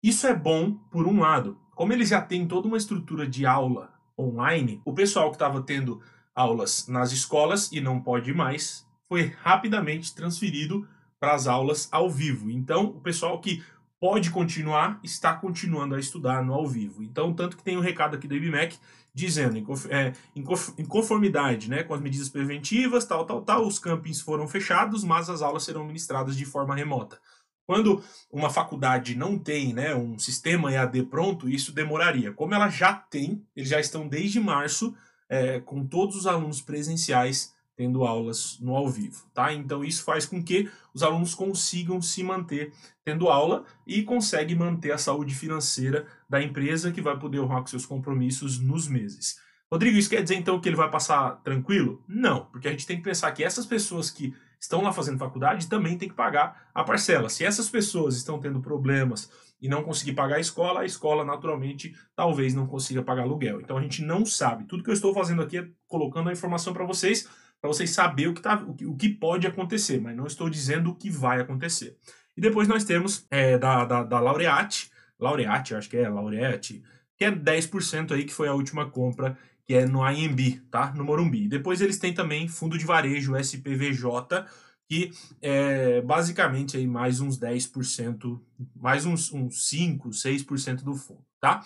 Isso 0.04 0.28
é 0.28 0.36
bom 0.36 0.74
por 0.92 1.08
um 1.08 1.22
lado. 1.22 1.58
Como 1.76 1.94
eles 1.94 2.10
já 2.10 2.22
têm 2.22 2.46
toda 2.46 2.68
uma 2.68 2.78
estrutura 2.78 3.26
de 3.26 3.46
aula 3.46 3.90
online, 4.20 4.82
o 4.84 4.94
pessoal 4.94 5.30
que 5.30 5.36
estava 5.36 5.62
tendo 5.62 6.02
aulas 6.36 6.86
nas 6.90 7.14
escolas 7.14 7.72
e 7.72 7.80
não 7.80 8.02
pode 8.02 8.34
mais, 8.34 8.86
foi 9.08 9.34
rapidamente 9.42 10.14
transferido 10.14 10.86
para 11.18 11.34
as 11.34 11.48
aulas 11.48 11.88
ao 11.90 12.10
vivo. 12.10 12.52
Então, 12.52 12.88
o 12.88 13.00
pessoal 13.00 13.40
que 13.40 13.64
pode 14.00 14.32
continuar, 14.32 15.00
está 15.04 15.34
continuando 15.34 15.96
a 15.96 16.00
estudar 16.00 16.44
no 16.44 16.54
ao 16.54 16.66
vivo. 16.68 17.04
Então, 17.04 17.34
tanto 17.34 17.58
que 17.58 17.64
tem 17.64 17.78
um 17.78 17.82
recado 17.82 18.16
aqui 18.16 18.28
do 18.28 18.36
IBMEC 18.36 18.78
dizendo, 19.14 19.58
é, 19.90 20.14
em 20.78 20.86
conformidade 20.86 21.70
né, 21.70 21.84
com 21.84 21.94
as 21.94 22.02
medidas 22.02 22.30
preventivas, 22.30 23.06
tal, 23.06 23.26
tal, 23.26 23.42
tal, 23.42 23.68
os 23.68 23.78
campings 23.78 24.22
foram 24.22 24.48
fechados, 24.48 25.04
mas 25.04 25.30
as 25.30 25.42
aulas 25.42 25.64
serão 25.64 25.84
ministradas 25.84 26.38
de 26.38 26.46
forma 26.46 26.76
remota. 26.76 27.20
Quando 27.66 28.02
uma 28.32 28.50
faculdade 28.50 29.16
não 29.16 29.38
tem 29.38 29.74
né, 29.74 29.94
um 29.94 30.18
sistema 30.18 30.72
EAD 30.72 31.04
pronto, 31.04 31.50
isso 31.50 31.72
demoraria. 31.72 32.32
Como 32.32 32.54
ela 32.54 32.70
já 32.70 32.94
tem, 32.94 33.46
eles 33.56 33.70
já 33.70 33.80
estão 33.80 34.08
desde 34.08 34.40
março 34.40 34.96
é, 35.28 35.60
com 35.60 35.86
todos 35.86 36.16
os 36.16 36.26
alunos 36.26 36.62
presenciais 36.62 37.54
tendo 37.80 38.04
aulas 38.04 38.58
no 38.60 38.76
ao 38.76 38.90
vivo, 38.90 39.24
tá? 39.34 39.54
Então 39.54 39.86
isso 39.86 40.04
faz 40.04 40.26
com 40.26 40.44
que 40.44 40.70
os 40.94 41.02
alunos 41.02 41.34
consigam 41.34 42.02
se 42.02 42.22
manter 42.22 42.74
tendo 43.06 43.30
aula 43.30 43.64
e 43.88 44.04
conseguem 44.04 44.58
manter 44.58 44.92
a 44.92 44.98
saúde 44.98 45.34
financeira 45.34 46.06
da 46.30 46.44
empresa 46.44 46.92
que 46.92 47.02
vai 47.02 47.18
poder 47.18 47.40
honrar 47.40 47.62
com 47.62 47.68
seus 47.68 47.86
compromissos 47.86 48.60
nos 48.60 48.86
meses. 48.86 49.38
Rodrigo, 49.72 49.98
isso 49.98 50.10
quer 50.10 50.22
dizer 50.22 50.36
então 50.36 50.60
que 50.60 50.68
ele 50.68 50.76
vai 50.76 50.92
passar 50.92 51.42
tranquilo? 51.42 52.04
Não, 52.06 52.48
porque 52.48 52.68
a 52.68 52.72
gente 52.72 52.86
tem 52.86 52.98
que 52.98 53.04
pensar 53.04 53.32
que 53.32 53.46
essas 53.46 53.66
pessoas 53.66 54.12
que 54.12 54.36
estão 54.60 54.82
lá 54.82 54.92
fazendo 54.92 55.18
faculdade 55.18 55.70
também 55.70 55.98
têm 55.98 56.10
que 56.10 56.16
pagar 56.16 56.70
a 56.76 56.84
parcela. 56.84 57.30
Se 57.30 57.46
essas 57.46 57.70
pessoas 57.70 58.18
estão 58.18 58.42
tendo 58.42 58.60
problemas 58.60 59.32
e 59.62 59.70
não 59.70 59.84
conseguir 59.84 60.12
pagar 60.16 60.36
a 60.36 60.42
escola, 60.42 60.82
a 60.82 60.86
escola 60.86 61.24
naturalmente 61.24 61.96
talvez 62.14 62.54
não 62.54 62.68
consiga 62.68 63.02
pagar 63.02 63.22
aluguel. 63.22 63.62
Então 63.62 63.78
a 63.78 63.82
gente 63.82 64.02
não 64.02 64.26
sabe. 64.26 64.66
Tudo 64.66 64.84
que 64.84 64.90
eu 64.90 64.94
estou 64.94 65.14
fazendo 65.14 65.42
aqui 65.42 65.60
é 65.60 65.68
colocando 65.88 66.28
a 66.28 66.34
informação 66.34 66.74
para 66.74 66.86
vocês 66.86 67.26
para 67.62 67.68
vocês 67.70 67.90
saberem 67.90 68.32
o 68.32 68.34
que, 68.34 68.42
tá, 68.42 68.64
o, 68.66 68.96
que, 68.96 69.10
pode 69.10 69.46
acontecer, 69.46 70.00
mas 70.00 70.16
não 70.16 70.26
estou 70.26 70.50
dizendo 70.50 70.92
o 70.92 70.96
que 70.96 71.10
vai 71.10 71.42
acontecer. 71.42 71.98
E 72.36 72.42
depois 72.42 72.68
nós 72.68 72.84
temos 72.84 73.26
é, 73.30 73.58
da, 73.58 73.84
da, 73.86 74.04
da 74.04 74.20
Laureate, 74.20 74.90
Laureate, 75.20 75.76
acho 75.76 75.90
que 75.90 75.98
é 75.98 76.08
Laureate, 76.08 76.82
que 77.18 77.26
é 77.26 77.32
10% 77.32 78.14
aí, 78.14 78.24
que 78.24 78.34
foi 78.34 78.48
a 78.48 78.54
última 78.54 78.90
compra, 78.90 79.38
que 79.66 79.74
é 79.74 79.86
no 79.86 80.10
IMB, 80.10 80.62
tá? 80.72 80.94
No 80.96 81.04
Morumbi. 81.04 81.48
Depois 81.48 81.82
eles 81.82 82.00
têm 82.00 82.14
também 82.14 82.48
fundo 82.48 82.78
de 82.78 82.86
varejo, 82.86 83.36
SPVJ, 83.36 84.46
que 84.90 85.12
é 85.42 86.02
basicamente 86.02 86.78
aí 86.78 86.88
mais 86.88 87.20
uns 87.20 87.38
10%, 87.38 88.42
mais 88.76 89.06
uns, 89.06 89.32
uns 89.32 89.68
5, 89.68 90.10
6% 90.10 90.84
do 90.84 90.96
fundo, 90.96 91.24
tá? 91.40 91.64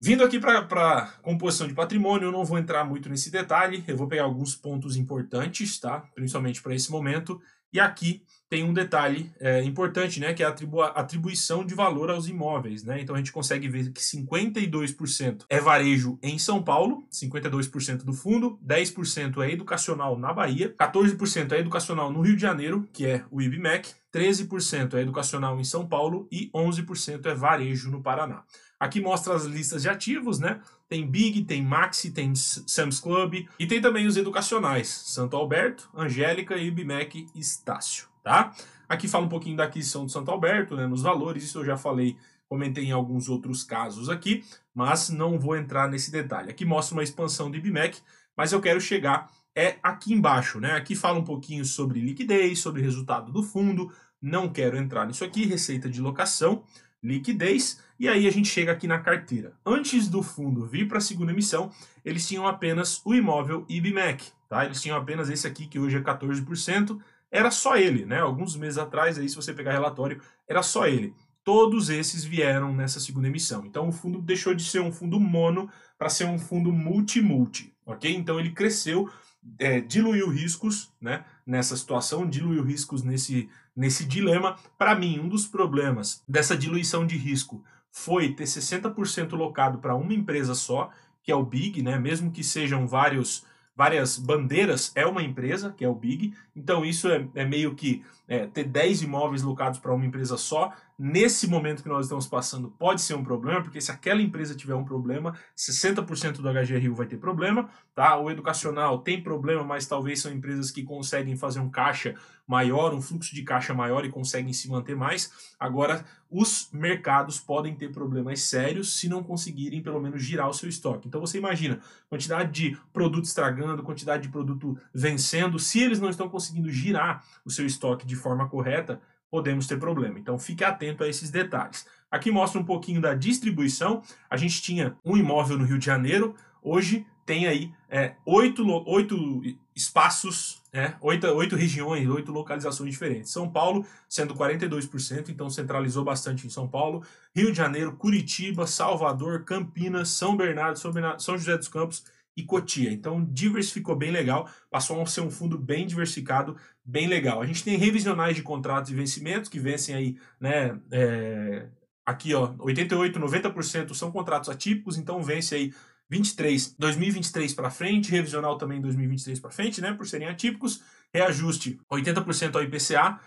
Vindo 0.00 0.22
aqui 0.22 0.38
para 0.38 1.12
composição 1.22 1.66
de 1.66 1.74
patrimônio, 1.74 2.28
eu 2.28 2.32
não 2.32 2.44
vou 2.44 2.56
entrar 2.56 2.84
muito 2.84 3.08
nesse 3.08 3.32
detalhe, 3.32 3.82
eu 3.88 3.96
vou 3.96 4.06
pegar 4.06 4.22
alguns 4.22 4.54
pontos 4.54 4.96
importantes, 4.96 5.80
tá? 5.80 6.04
Principalmente 6.14 6.62
para 6.62 6.72
esse 6.72 6.88
momento. 6.88 7.40
E 7.72 7.80
aqui 7.80 8.22
tem 8.48 8.62
um 8.62 8.72
detalhe 8.72 9.30
é, 9.40 9.62
importante, 9.64 10.20
né? 10.20 10.32
Que 10.32 10.44
é 10.44 10.46
a 10.46 10.50
atribu 10.50 10.82
atribuição 10.82 11.66
de 11.66 11.74
valor 11.74 12.10
aos 12.10 12.28
imóveis, 12.28 12.84
né? 12.84 13.00
Então 13.00 13.16
a 13.16 13.18
gente 13.18 13.32
consegue 13.32 13.68
ver 13.68 13.90
que 13.90 14.00
52% 14.00 15.44
é 15.50 15.60
varejo 15.60 16.16
em 16.22 16.38
São 16.38 16.62
Paulo, 16.62 17.04
52% 17.12 18.04
do 18.04 18.12
fundo, 18.12 18.56
10% 18.64 19.42
é 19.44 19.50
educacional 19.50 20.16
na 20.16 20.32
Bahia, 20.32 20.72
14% 20.78 21.50
é 21.50 21.58
educacional 21.58 22.12
no 22.12 22.22
Rio 22.22 22.36
de 22.36 22.42
Janeiro, 22.42 22.88
que 22.92 23.04
é 23.04 23.24
o 23.32 23.42
IBMEC, 23.42 23.92
13% 24.14 24.94
é 24.94 25.00
educacional 25.00 25.58
em 25.58 25.64
São 25.64 25.86
Paulo 25.88 26.28
e 26.30 26.50
11% 26.54 27.26
é 27.26 27.34
varejo 27.34 27.90
no 27.90 28.00
Paraná. 28.00 28.44
Aqui 28.78 29.00
mostra 29.00 29.34
as 29.34 29.44
listas 29.44 29.82
de 29.82 29.88
ativos, 29.88 30.38
né? 30.38 30.60
Tem 30.88 31.06
Big, 31.06 31.44
tem 31.44 31.62
Maxi, 31.62 32.10
tem 32.10 32.34
Sam's 32.34 33.00
Club 33.00 33.46
e 33.58 33.66
tem 33.66 33.80
também 33.80 34.06
os 34.06 34.16
educacionais, 34.16 34.88
Santo 34.88 35.36
Alberto, 35.36 35.90
Angélica, 35.94 36.56
IBMEC 36.56 37.26
e 37.34 37.40
Estácio, 37.40 38.08
tá? 38.22 38.54
Aqui 38.88 39.06
fala 39.06 39.26
um 39.26 39.28
pouquinho 39.28 39.56
da 39.56 39.64
aquisição 39.64 40.06
do 40.06 40.10
Santo 40.10 40.30
Alberto, 40.30 40.74
né, 40.74 40.86
nos 40.86 41.02
valores, 41.02 41.44
isso 41.44 41.58
eu 41.58 41.64
já 41.64 41.76
falei, 41.76 42.16
comentei 42.48 42.84
em 42.84 42.92
alguns 42.92 43.28
outros 43.28 43.62
casos 43.62 44.08
aqui, 44.08 44.42
mas 44.74 45.10
não 45.10 45.38
vou 45.38 45.56
entrar 45.56 45.88
nesse 45.88 46.10
detalhe. 46.10 46.50
Aqui 46.50 46.64
mostra 46.64 46.94
uma 46.94 47.02
expansão 47.02 47.50
do 47.50 47.56
IBMEC, 47.58 48.00
mas 48.34 48.52
eu 48.52 48.60
quero 48.60 48.80
chegar 48.80 49.30
é 49.58 49.76
aqui 49.82 50.12
embaixo, 50.12 50.60
né? 50.60 50.72
Aqui 50.72 50.94
fala 50.94 51.18
um 51.18 51.24
pouquinho 51.24 51.64
sobre 51.64 52.00
liquidez, 52.00 52.60
sobre 52.60 52.80
resultado 52.80 53.32
do 53.32 53.42
fundo, 53.42 53.92
não 54.22 54.48
quero 54.48 54.76
entrar 54.76 55.04
nisso 55.04 55.24
aqui, 55.24 55.46
receita 55.46 55.88
de 55.88 56.00
locação, 56.00 56.62
liquidez, 57.02 57.80
e 57.98 58.08
aí 58.08 58.26
a 58.26 58.30
gente 58.30 58.48
chega 58.48 58.72
aqui 58.72 58.86
na 58.86 58.98
carteira. 58.98 59.54
Antes 59.64 60.08
do 60.08 60.22
fundo 60.22 60.66
vir 60.66 60.88
para 60.88 60.98
a 60.98 61.00
segunda 61.00 61.32
emissão, 61.32 61.70
eles 62.04 62.26
tinham 62.26 62.46
apenas 62.46 63.00
o 63.04 63.14
imóvel 63.14 63.64
IBMEC, 63.68 64.32
tá? 64.48 64.64
Eles 64.64 64.80
tinham 64.80 64.96
apenas 64.96 65.28
esse 65.28 65.46
aqui, 65.46 65.66
que 65.66 65.78
hoje 65.78 65.96
é 65.96 66.00
14%, 66.00 66.98
era 67.30 67.50
só 67.50 67.76
ele, 67.76 68.04
né? 68.04 68.20
Alguns 68.20 68.56
meses 68.56 68.78
atrás, 68.78 69.18
aí, 69.18 69.28
se 69.28 69.36
você 69.36 69.52
pegar 69.52 69.72
relatório, 69.72 70.20
era 70.46 70.62
só 70.62 70.86
ele. 70.86 71.14
Todos 71.44 71.88
esses 71.88 72.24
vieram 72.24 72.74
nessa 72.74 73.00
segunda 73.00 73.28
emissão. 73.28 73.64
Então 73.64 73.88
o 73.88 73.92
fundo 73.92 74.20
deixou 74.20 74.54
de 74.54 74.64
ser 74.64 74.80
um 74.80 74.92
fundo 74.92 75.18
mono 75.18 75.70
para 75.96 76.08
ser 76.08 76.24
um 76.24 76.38
fundo 76.38 76.72
multi-multi, 76.72 77.74
ok? 77.86 78.14
Então 78.14 78.38
ele 78.38 78.50
cresceu, 78.50 79.10
é, 79.58 79.80
diluiu 79.80 80.28
riscos, 80.28 80.92
né? 81.00 81.24
Nessa 81.46 81.76
situação, 81.76 82.28
diluiu 82.28 82.62
riscos 82.62 83.02
nesse, 83.02 83.48
nesse 83.78 84.04
dilema. 84.04 84.56
Para 84.76 84.96
mim, 84.96 85.20
um 85.20 85.28
dos 85.28 85.46
problemas 85.46 86.24
dessa 86.26 86.56
diluição 86.56 87.06
de 87.06 87.16
risco 87.16 87.62
foi 87.92 88.32
ter 88.32 88.44
60% 88.44 89.32
locado 89.36 89.78
para 89.78 89.94
uma 89.94 90.12
empresa 90.12 90.52
só, 90.52 90.90
que 91.22 91.30
é 91.30 91.36
o 91.36 91.44
Big, 91.44 91.80
né? 91.80 91.96
Mesmo 91.96 92.32
que 92.32 92.42
sejam 92.42 92.86
vários 92.88 93.46
várias 93.76 94.18
bandeiras 94.18 94.90
é 94.96 95.06
uma 95.06 95.22
empresa, 95.22 95.72
que 95.72 95.84
é 95.84 95.88
o 95.88 95.94
Big. 95.94 96.34
Então 96.56 96.84
isso 96.84 97.08
é, 97.08 97.28
é 97.36 97.44
meio 97.44 97.76
que 97.76 98.04
é, 98.26 98.48
ter 98.48 98.64
10 98.64 99.02
imóveis 99.02 99.44
locados 99.44 99.78
para 99.78 99.94
uma 99.94 100.04
empresa 100.04 100.36
só, 100.36 100.72
nesse 100.98 101.46
momento 101.46 101.82
que 101.82 101.88
nós 101.88 102.06
estamos 102.06 102.26
passando, 102.26 102.70
pode 102.70 103.00
ser 103.00 103.14
um 103.14 103.22
problema, 103.22 103.62
porque 103.62 103.80
se 103.80 103.92
aquela 103.92 104.20
empresa 104.20 104.54
tiver 104.54 104.74
um 104.74 104.84
problema, 104.84 105.38
60% 105.56 106.38
do 106.38 106.50
HGRU 106.50 106.94
vai 106.94 107.06
ter 107.06 107.18
problema, 107.18 107.70
tá? 107.94 108.18
O 108.18 108.30
educacional 108.30 108.98
tem 108.98 109.22
problema, 109.22 109.62
mas 109.62 109.86
talvez 109.86 110.20
são 110.20 110.32
empresas 110.32 110.72
que 110.72 110.82
conseguem 110.82 111.36
fazer 111.36 111.60
um 111.60 111.70
caixa 111.70 112.16
maior, 112.46 112.92
um 112.94 113.00
fluxo 113.00 113.34
de 113.34 113.42
caixa 113.42 113.72
maior 113.72 114.04
e 114.04 114.10
conseguem 114.10 114.52
se 114.52 114.68
manter 114.68 114.96
mais. 114.96 115.30
Agora, 115.60 116.04
os 116.30 116.68
mercados 116.72 117.38
podem 117.38 117.74
ter 117.74 117.92
problemas 117.92 118.40
sérios 118.42 118.98
se 118.98 119.08
não 119.08 119.22
conseguirem 119.22 119.82
pelo 119.82 120.00
menos 120.00 120.22
girar 120.22 120.48
o 120.48 120.54
seu 120.54 120.68
estoque. 120.68 121.06
Então 121.06 121.20
você 121.20 121.38
imagina, 121.38 121.78
quantidade 122.08 122.50
de 122.50 122.76
produto 122.92 123.24
estragando, 123.24 123.82
quantidade 123.82 124.24
de 124.24 124.28
produto 124.30 124.78
vencendo, 124.92 125.58
se 125.58 125.80
eles 125.80 126.00
não 126.00 126.10
estão 126.10 126.28
conseguindo 126.28 126.70
girar 126.70 127.24
o 127.44 127.50
seu 127.50 127.66
estoque 127.66 128.06
de 128.06 128.16
forma 128.16 128.48
correta, 128.48 129.00
podemos 129.30 129.66
ter 129.66 129.78
problema. 129.78 130.18
Então 130.18 130.38
fique 130.38 130.64
atento 130.64 131.04
a 131.04 131.08
esses 131.08 131.30
detalhes. 131.30 131.86
Aqui 132.10 132.30
mostra 132.30 132.60
um 132.60 132.64
pouquinho 132.64 133.00
da 133.00 133.14
distribuição. 133.14 134.02
A 134.30 134.36
gente 134.36 134.62
tinha 134.62 134.96
um 135.04 135.16
imóvel 135.16 135.58
no 135.58 135.64
Rio 135.64 135.78
de 135.78 135.86
Janeiro, 135.86 136.34
hoje 136.62 137.06
tem 137.26 137.46
aí 137.46 137.70
é, 137.90 138.14
oito, 138.24 138.66
oito 138.86 139.42
espaços, 139.76 140.62
é, 140.72 140.94
oito, 141.02 141.26
oito 141.26 141.56
regiões, 141.56 142.08
oito 142.08 142.32
localizações 142.32 142.90
diferentes. 142.90 143.30
São 143.30 143.50
Paulo 143.50 143.84
sendo 144.08 144.34
42%, 144.34 145.28
então 145.28 145.50
centralizou 145.50 146.02
bastante 146.02 146.46
em 146.46 146.50
São 146.50 146.66
Paulo. 146.66 147.02
Rio 147.36 147.52
de 147.52 147.58
Janeiro, 147.58 147.96
Curitiba, 147.96 148.66
Salvador, 148.66 149.44
Campinas, 149.44 150.08
São, 150.08 150.34
Bernardo, 150.34 150.78
São 150.78 151.36
José 151.36 151.58
dos 151.58 151.68
Campos 151.68 152.02
e 152.38 152.44
Cotia. 152.44 152.92
Então 152.92 153.24
diversificou 153.24 153.96
bem 153.96 154.12
legal, 154.12 154.48
passou 154.70 155.02
a 155.02 155.06
ser 155.06 155.22
um 155.22 155.30
fundo 155.30 155.58
bem 155.58 155.84
diversificado, 155.84 156.56
bem 156.84 157.08
legal. 157.08 157.42
A 157.42 157.46
gente 157.46 157.64
tem 157.64 157.76
revisionais 157.76 158.36
de 158.36 158.42
contratos 158.42 158.92
e 158.92 158.94
vencimentos 158.94 159.50
que 159.50 159.58
vencem 159.58 159.92
aí, 159.92 160.16
né? 160.38 160.78
É, 160.92 161.66
aqui, 162.06 162.32
ó, 162.34 162.54
88, 162.60 163.18
90% 163.18 163.92
são 163.92 164.12
contratos 164.12 164.48
atípicos, 164.48 164.96
então 164.96 165.20
vence 165.20 165.52
aí 165.56 165.74
23, 166.08 166.76
2023 166.78 167.52
para 167.54 167.70
frente, 167.70 168.12
revisional 168.12 168.56
também 168.56 168.80
2023 168.80 169.40
para 169.40 169.50
frente, 169.50 169.80
né, 169.80 169.92
por 169.92 170.06
serem 170.06 170.28
atípicos, 170.28 170.80
reajuste 171.12 171.78
80% 171.90 172.54
ao 172.54 172.62
IPCA, 172.62 173.20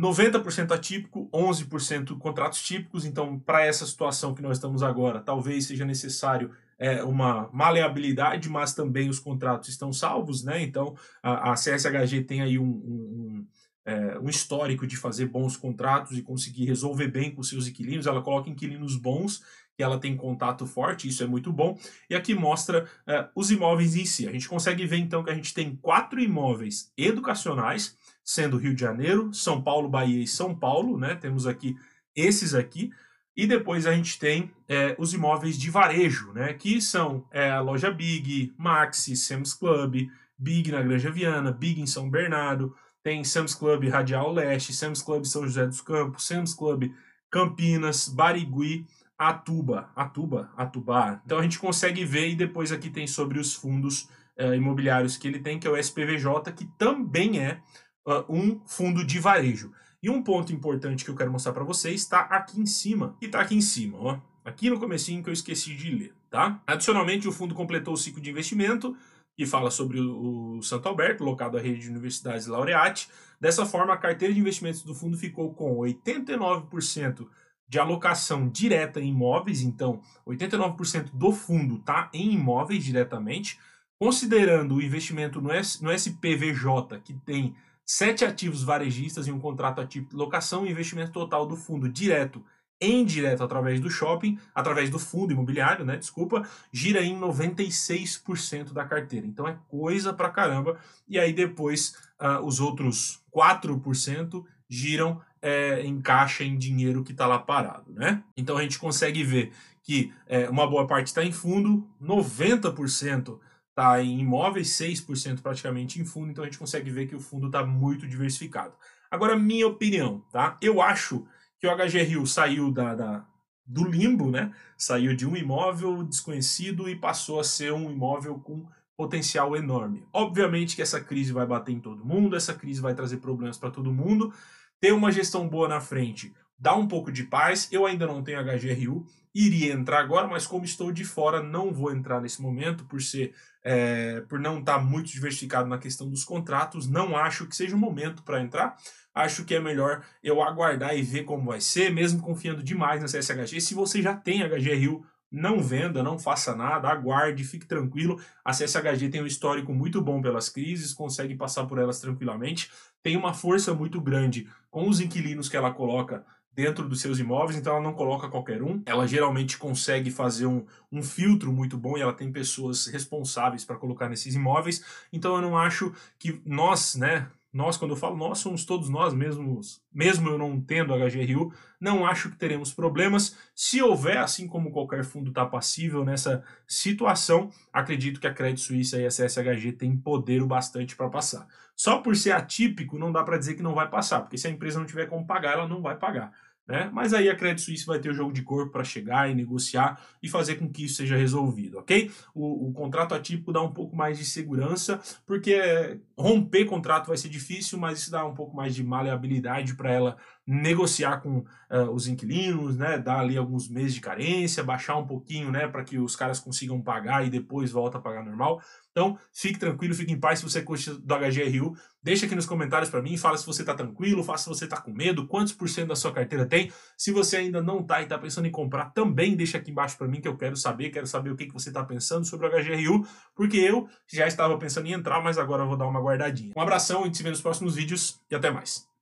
90% 0.00 0.72
atípico, 0.72 1.28
11% 1.32 2.18
contratos 2.18 2.60
típicos, 2.62 3.04
então 3.04 3.38
para 3.38 3.64
essa 3.64 3.86
situação 3.86 4.34
que 4.34 4.42
nós 4.42 4.56
estamos 4.56 4.82
agora, 4.82 5.20
talvez 5.20 5.66
seja 5.66 5.84
necessário 5.84 6.50
é, 6.78 7.02
uma 7.02 7.50
maleabilidade, 7.52 8.48
mas 8.48 8.74
também 8.74 9.08
os 9.08 9.18
contratos 9.18 9.68
estão 9.68 9.92
salvos, 9.92 10.44
né? 10.44 10.62
Então 10.62 10.94
a, 11.22 11.52
a 11.52 11.54
CSHG 11.54 12.22
tem 12.24 12.40
aí 12.40 12.58
um, 12.58 12.64
um, 12.64 12.68
um, 12.68 13.46
é, 13.84 14.18
um, 14.18 14.28
histórico 14.28 14.86
de 14.86 14.96
fazer 14.96 15.26
bons 15.26 15.56
contratos 15.56 16.16
e 16.16 16.22
conseguir 16.22 16.66
resolver 16.66 17.08
bem 17.08 17.34
com 17.34 17.42
seus 17.42 17.66
inquilinos. 17.66 18.06
Ela 18.06 18.22
coloca 18.22 18.48
inquilinos 18.48 18.96
bons 18.96 19.42
que 19.78 19.82
ela 19.82 19.98
tem 19.98 20.16
contato 20.16 20.66
forte, 20.66 21.06
isso 21.06 21.22
é 21.22 21.26
muito 21.26 21.52
bom. 21.52 21.78
E 22.10 22.14
aqui 22.16 22.34
mostra 22.34 22.88
é, 23.06 23.28
os 23.34 23.50
imóveis 23.50 23.94
em 23.94 24.04
si. 24.04 24.26
A 24.28 24.32
gente 24.32 24.48
consegue 24.48 24.84
ver 24.86 24.98
então 24.98 25.22
que 25.22 25.30
a 25.30 25.34
gente 25.34 25.54
tem 25.54 25.76
quatro 25.76 26.20
imóveis 26.20 26.92
educacionais, 26.96 27.96
sendo 28.24 28.56
Rio 28.56 28.74
de 28.74 28.80
Janeiro, 28.80 29.32
São 29.32 29.62
Paulo, 29.62 29.88
Bahia 29.88 30.22
e 30.22 30.26
São 30.26 30.54
Paulo, 30.54 30.98
né? 30.98 31.14
Temos 31.14 31.46
aqui 31.46 31.76
esses 32.14 32.54
aqui. 32.54 32.90
E 33.38 33.46
depois 33.46 33.86
a 33.86 33.94
gente 33.94 34.18
tem 34.18 34.50
é, 34.68 34.96
os 34.98 35.14
imóveis 35.14 35.56
de 35.56 35.70
varejo, 35.70 36.32
né? 36.32 36.54
Que 36.54 36.80
são 36.80 37.24
é, 37.30 37.52
a 37.52 37.60
loja 37.60 37.88
Big, 37.88 38.52
Maxi, 38.58 39.16
Sam's 39.16 39.54
Club, 39.54 40.08
Big 40.36 40.72
na 40.72 40.82
Granja 40.82 41.08
Viana, 41.08 41.52
Big 41.52 41.80
em 41.80 41.86
São 41.86 42.10
Bernardo, 42.10 42.74
tem 43.00 43.22
Sam's 43.22 43.54
Club 43.54 43.88
Radial 43.88 44.32
Leste, 44.32 44.72
Sam's 44.72 45.00
Club 45.00 45.24
São 45.24 45.44
José 45.44 45.64
dos 45.64 45.80
Campos, 45.80 46.26
Sam's 46.26 46.52
Club 46.52 46.90
Campinas, 47.30 48.08
Barigui, 48.08 48.84
Atuba, 49.16 49.88
Atuba, 49.94 50.50
Atubá. 50.56 51.22
Então 51.24 51.38
a 51.38 51.42
gente 51.44 51.60
consegue 51.60 52.04
ver 52.04 52.30
e 52.30 52.34
depois 52.34 52.72
aqui 52.72 52.90
tem 52.90 53.06
sobre 53.06 53.38
os 53.38 53.54
fundos 53.54 54.08
uh, 54.36 54.52
imobiliários 54.52 55.16
que 55.16 55.28
ele 55.28 55.38
tem, 55.38 55.60
que 55.60 55.66
é 55.68 55.70
o 55.70 55.76
SPVJ, 55.76 56.52
que 56.56 56.66
também 56.76 57.38
é 57.38 57.60
uh, 58.04 58.24
um 58.28 58.60
fundo 58.66 59.04
de 59.04 59.20
varejo. 59.20 59.70
E 60.02 60.08
um 60.08 60.22
ponto 60.22 60.52
importante 60.52 61.04
que 61.04 61.10
eu 61.10 61.16
quero 61.16 61.30
mostrar 61.30 61.52
para 61.52 61.64
vocês 61.64 62.02
está 62.02 62.20
aqui 62.20 62.60
em 62.60 62.66
cima. 62.66 63.16
E 63.20 63.26
está 63.26 63.40
aqui 63.40 63.54
em 63.54 63.60
cima, 63.60 63.98
ó. 63.98 64.18
Aqui 64.44 64.70
no 64.70 64.78
comecinho 64.78 65.22
que 65.22 65.28
eu 65.28 65.34
esqueci 65.34 65.74
de 65.74 65.90
ler, 65.90 66.14
tá? 66.30 66.62
Adicionalmente, 66.66 67.28
o 67.28 67.32
fundo 67.32 67.54
completou 67.54 67.94
o 67.94 67.96
ciclo 67.96 68.20
de 68.20 68.30
investimento 68.30 68.96
que 69.38 69.46
fala 69.46 69.70
sobre 69.70 70.00
o, 70.00 70.60
Santo 70.62 70.88
Alberto, 70.88 71.22
locado 71.22 71.56
à 71.56 71.60
rede 71.60 71.80
de 71.80 71.88
universidades 71.88 72.48
Laureate. 72.48 73.08
Dessa 73.40 73.64
forma, 73.64 73.94
a 73.94 73.96
carteira 73.96 74.34
de 74.34 74.40
investimentos 74.40 74.82
do 74.82 74.94
fundo 74.94 75.16
ficou 75.16 75.54
com 75.54 75.76
89% 75.78 77.28
de 77.68 77.78
alocação 77.78 78.48
direta 78.48 79.00
em 79.00 79.10
imóveis, 79.10 79.60
então 79.62 80.00
89% 80.26 81.10
do 81.12 81.30
fundo 81.30 81.76
está 81.76 82.10
em 82.12 82.32
imóveis 82.32 82.82
diretamente, 82.82 83.60
considerando 84.00 84.74
o 84.74 84.82
investimento 84.82 85.40
no 85.40 85.52
SPVJ, 85.52 86.98
que 87.04 87.14
tem 87.14 87.54
sete 87.88 88.22
ativos 88.22 88.62
varejistas 88.62 89.26
e 89.26 89.32
um 89.32 89.40
contrato 89.40 89.80
ativo 89.80 90.10
de 90.10 90.14
locação, 90.14 90.64
o 90.64 90.68
investimento 90.68 91.10
total 91.10 91.46
do 91.46 91.56
fundo 91.56 91.88
direto 91.88 92.44
e 92.78 92.86
indireto 92.86 93.42
através 93.42 93.80
do 93.80 93.88
shopping, 93.88 94.38
através 94.54 94.90
do 94.90 94.98
fundo 94.98 95.32
imobiliário, 95.32 95.86
né, 95.86 95.96
desculpa, 95.96 96.46
gira 96.70 97.02
em 97.02 97.18
96% 97.18 98.74
da 98.74 98.84
carteira. 98.84 99.26
Então 99.26 99.48
é 99.48 99.58
coisa 99.68 100.12
pra 100.12 100.28
caramba. 100.28 100.78
E 101.08 101.18
aí 101.18 101.32
depois 101.32 101.94
uh, 102.20 102.44
os 102.44 102.60
outros 102.60 103.22
4% 103.34 104.44
giram 104.68 105.20
é, 105.40 105.80
em 105.80 105.98
caixa, 105.98 106.44
em 106.44 106.58
dinheiro 106.58 107.02
que 107.02 107.12
está 107.12 107.26
lá 107.26 107.38
parado, 107.38 107.90
né? 107.94 108.22
Então 108.36 108.58
a 108.58 108.62
gente 108.62 108.78
consegue 108.78 109.24
ver 109.24 109.52
que 109.82 110.12
é, 110.26 110.50
uma 110.50 110.66
boa 110.66 110.86
parte 110.86 111.06
está 111.06 111.24
em 111.24 111.32
fundo, 111.32 111.88
90% 112.02 113.38
está 113.78 114.02
em 114.02 114.18
imóveis, 114.18 114.70
6% 114.70 115.40
praticamente 115.40 116.00
em 116.00 116.04
fundo, 116.04 116.32
então 116.32 116.42
a 116.42 116.46
gente 116.48 116.58
consegue 116.58 116.90
ver 116.90 117.06
que 117.06 117.14
o 117.14 117.20
fundo 117.20 117.46
está 117.46 117.64
muito 117.64 118.08
diversificado. 118.08 118.74
Agora, 119.08 119.38
minha 119.38 119.68
opinião, 119.68 120.20
tá? 120.32 120.58
Eu 120.60 120.82
acho 120.82 121.24
que 121.60 121.66
o 121.66 121.74
HGRU 121.74 122.26
saiu 122.26 122.72
da, 122.72 122.94
da, 122.96 123.26
do 123.64 123.84
limbo, 123.84 124.30
né? 124.30 124.52
Saiu 124.76 125.14
de 125.14 125.24
um 125.24 125.36
imóvel 125.36 126.02
desconhecido 126.02 126.88
e 126.88 126.96
passou 126.96 127.38
a 127.38 127.44
ser 127.44 127.72
um 127.72 127.88
imóvel 127.88 128.40
com 128.40 128.66
potencial 128.96 129.54
enorme. 129.56 130.04
Obviamente 130.12 130.74
que 130.74 130.82
essa 130.82 131.00
crise 131.00 131.32
vai 131.32 131.46
bater 131.46 131.72
em 131.72 131.80
todo 131.80 132.04
mundo, 132.04 132.34
essa 132.34 132.52
crise 132.52 132.80
vai 132.80 132.94
trazer 132.94 133.18
problemas 133.18 133.56
para 133.56 133.70
todo 133.70 133.92
mundo, 133.92 134.34
ter 134.80 134.92
uma 134.92 135.12
gestão 135.12 135.48
boa 135.48 135.68
na 135.68 135.80
frente 135.80 136.34
dá 136.58 136.74
um 136.74 136.88
pouco 136.88 137.12
de 137.12 137.24
paz. 137.24 137.68
Eu 137.70 137.86
ainda 137.86 138.06
não 138.06 138.22
tenho 138.22 138.42
HGRU, 138.42 139.06
iria 139.34 139.72
entrar 139.72 140.00
agora, 140.00 140.26
mas 140.26 140.46
como 140.46 140.64
estou 140.64 140.90
de 140.90 141.04
fora, 141.04 141.42
não 141.42 141.72
vou 141.72 141.92
entrar 141.94 142.20
nesse 142.20 142.42
momento 142.42 142.84
por 142.84 143.00
ser 143.00 143.34
é, 143.70 144.22
por 144.22 144.40
não 144.40 144.60
estar 144.60 144.78
tá 144.78 144.82
muito 144.82 145.10
diversificado 145.10 145.68
na 145.68 145.76
questão 145.76 146.08
dos 146.08 146.24
contratos, 146.24 146.88
não 146.88 147.14
acho 147.14 147.46
que 147.46 147.54
seja 147.54 147.76
o 147.76 147.78
momento 147.78 148.22
para 148.22 148.40
entrar. 148.40 148.78
Acho 149.14 149.44
que 149.44 149.54
é 149.54 149.60
melhor 149.60 150.02
eu 150.24 150.42
aguardar 150.42 150.96
e 150.96 151.02
ver 151.02 151.24
como 151.24 151.50
vai 151.50 151.60
ser, 151.60 151.92
mesmo 151.92 152.22
confiando 152.22 152.62
demais 152.62 153.02
na 153.02 153.06
CSHG. 153.06 153.60
Se 153.60 153.74
você 153.74 154.00
já 154.00 154.16
tem 154.16 154.42
HGRU, 154.42 155.04
não 155.30 155.60
venda, 155.60 156.02
não 156.02 156.18
faça 156.18 156.56
nada, 156.56 156.88
aguarde, 156.88 157.44
fique 157.44 157.66
tranquilo. 157.66 158.18
A 158.42 158.52
CSHG 158.52 159.10
tem 159.10 159.22
um 159.22 159.26
histórico 159.26 159.74
muito 159.74 160.00
bom 160.00 160.22
pelas 160.22 160.48
crises, 160.48 160.94
consegue 160.94 161.34
passar 161.34 161.66
por 161.66 161.78
elas 161.78 162.00
tranquilamente, 162.00 162.70
tem 163.02 163.18
uma 163.18 163.34
força 163.34 163.74
muito 163.74 164.00
grande 164.00 164.48
com 164.70 164.88
os 164.88 164.98
inquilinos 164.98 165.46
que 165.46 165.58
ela 165.58 165.74
coloca 165.74 166.24
dentro 166.58 166.88
dos 166.88 167.00
seus 167.00 167.20
imóveis, 167.20 167.56
então 167.56 167.74
ela 167.74 167.82
não 167.84 167.92
coloca 167.92 168.26
qualquer 168.26 168.64
um. 168.64 168.82
Ela 168.84 169.06
geralmente 169.06 169.56
consegue 169.56 170.10
fazer 170.10 170.46
um, 170.46 170.66
um 170.90 171.04
filtro 171.04 171.52
muito 171.52 171.78
bom 171.78 171.96
e 171.96 172.00
ela 172.00 172.12
tem 172.12 172.32
pessoas 172.32 172.88
responsáveis 172.88 173.64
para 173.64 173.76
colocar 173.76 174.08
nesses 174.08 174.34
imóveis. 174.34 174.84
Então 175.12 175.36
eu 175.36 175.40
não 175.40 175.56
acho 175.56 175.94
que 176.18 176.42
nós, 176.44 176.96
né, 176.96 177.28
nós, 177.52 177.76
quando 177.76 177.92
eu 177.92 177.96
falo 177.96 178.16
nós, 178.16 178.38
somos 178.38 178.64
todos 178.64 178.88
nós 178.88 179.14
mesmos, 179.14 179.80
mesmo 179.94 180.28
eu 180.30 180.36
não 180.36 180.60
tendo 180.60 180.92
HGRU, 180.92 181.52
não 181.80 182.04
acho 182.04 182.28
que 182.28 182.36
teremos 182.36 182.74
problemas. 182.74 183.36
Se 183.54 183.80
houver, 183.80 184.18
assim 184.18 184.48
como 184.48 184.72
qualquer 184.72 185.04
fundo 185.04 185.28
está 185.28 185.46
passível 185.46 186.04
nessa 186.04 186.42
situação, 186.66 187.50
acredito 187.72 188.18
que 188.18 188.26
a 188.26 188.34
Credit 188.34 188.60
Suisse 188.60 188.96
e 188.96 189.06
a 189.06 189.10
CSHG 189.10 189.72
têm 189.72 189.96
poder 189.96 190.42
o 190.42 190.46
bastante 190.46 190.96
para 190.96 191.08
passar. 191.08 191.46
Só 191.74 191.98
por 191.98 192.16
ser 192.16 192.32
atípico, 192.32 192.98
não 192.98 193.12
dá 193.12 193.22
para 193.22 193.38
dizer 193.38 193.54
que 193.54 193.62
não 193.62 193.72
vai 193.72 193.88
passar, 193.88 194.22
porque 194.22 194.36
se 194.36 194.48
a 194.48 194.50
empresa 194.50 194.80
não 194.80 194.86
tiver 194.86 195.06
como 195.06 195.24
pagar, 195.24 195.52
ela 195.52 195.68
não 195.68 195.80
vai 195.80 195.96
pagar. 195.96 196.32
Né? 196.68 196.90
Mas 196.92 197.14
aí 197.14 197.30
a 197.30 197.34
Credit 197.34 197.62
Suisse 197.62 197.86
vai 197.86 197.98
ter 197.98 198.10
o 198.10 198.14
jogo 198.14 198.30
de 198.30 198.42
corpo 198.42 198.70
para 198.70 198.84
chegar 198.84 199.30
e 199.30 199.34
negociar 199.34 199.98
e 200.22 200.28
fazer 200.28 200.56
com 200.56 200.68
que 200.68 200.84
isso 200.84 200.96
seja 200.96 201.16
resolvido, 201.16 201.78
ok? 201.78 202.10
O, 202.34 202.68
o, 202.68 202.72
contrato 202.74 203.14
atípico 203.14 203.54
dá 203.54 203.62
um 203.62 203.72
pouco 203.72 203.96
mais 203.96 204.18
de 204.18 204.26
segurança, 204.26 205.00
porque 205.24 205.98
romper 206.14 206.66
contrato 206.66 207.06
vai 207.06 207.16
ser 207.16 207.30
difícil, 207.30 207.78
mas 207.78 208.00
isso 208.00 208.10
dá 208.10 208.22
um 208.26 208.34
pouco 208.34 208.54
mais 208.54 208.74
de 208.74 208.84
maleabilidade 208.84 209.76
para 209.76 209.90
ela 209.90 210.16
negociar 210.46 211.22
com 211.22 211.38
uh, 211.38 211.90
os 211.92 212.06
inquilinos, 212.06 212.76
né? 212.76 212.98
Dar 212.98 213.20
ali 213.20 213.36
alguns 213.36 213.68
meses 213.68 213.94
de 213.94 214.00
carência, 214.00 214.64
baixar 214.64 214.96
um 214.96 215.06
pouquinho, 215.06 215.50
né? 215.50 215.68
Para 215.68 215.84
que 215.84 215.98
os 215.98 216.16
caras 216.16 216.40
consigam 216.40 216.80
pagar 216.80 217.26
e 217.26 217.30
depois 217.30 217.70
volta 217.70 217.98
a 217.98 218.00
pagar 218.00 218.24
normal. 218.24 218.60
Então, 218.98 219.16
fique 219.32 219.60
tranquilo, 219.60 219.94
fique 219.94 220.12
em 220.12 220.18
paz 220.18 220.40
se 220.40 220.44
você 220.44 220.60
curte 220.60 220.90
do 220.90 221.14
HGRU. 221.14 221.72
Deixa 222.02 222.26
aqui 222.26 222.34
nos 222.34 222.46
comentários 222.46 222.90
para 222.90 223.00
mim, 223.00 223.16
fala 223.16 223.38
se 223.38 223.46
você 223.46 223.62
está 223.62 223.72
tranquilo, 223.72 224.24
fala 224.24 224.38
se 224.38 224.48
você 224.48 224.64
está 224.64 224.80
com 224.80 224.90
medo, 224.90 225.28
quantos 225.28 225.52
por 225.52 225.68
cento 225.68 225.86
da 225.86 225.94
sua 225.94 226.12
carteira 226.12 226.44
tem. 226.44 226.72
Se 226.96 227.12
você 227.12 227.36
ainda 227.36 227.62
não 227.62 227.78
está 227.78 228.00
e 228.00 228.04
está 228.04 228.18
pensando 228.18 228.48
em 228.48 228.50
comprar, 228.50 228.86
também 228.86 229.36
deixa 229.36 229.56
aqui 229.56 229.70
embaixo 229.70 229.96
para 229.96 230.08
mim 230.08 230.20
que 230.20 230.26
eu 230.26 230.36
quero 230.36 230.56
saber, 230.56 230.90
quero 230.90 231.06
saber 231.06 231.30
o 231.30 231.36
que, 231.36 231.46
que 231.46 231.52
você 231.52 231.68
está 231.68 231.84
pensando 231.84 232.24
sobre 232.24 232.48
o 232.48 232.50
HGRU, 232.50 233.06
porque 233.36 233.58
eu 233.58 233.88
já 234.12 234.26
estava 234.26 234.58
pensando 234.58 234.88
em 234.88 234.92
entrar, 234.92 235.22
mas 235.22 235.38
agora 235.38 235.62
eu 235.62 235.68
vou 235.68 235.76
dar 235.76 235.86
uma 235.86 236.00
guardadinha. 236.00 236.52
Um 236.56 236.60
abração, 236.60 237.04
gente 237.04 237.18
se 237.18 237.22
vê 237.22 237.30
nos 237.30 237.40
próximos 237.40 237.76
vídeos 237.76 238.20
e 238.28 238.34
até 238.34 238.50
mais. 238.50 238.97